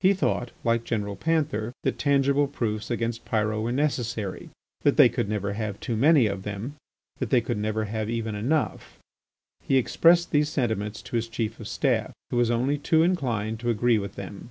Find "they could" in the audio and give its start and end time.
4.96-5.28, 7.28-7.58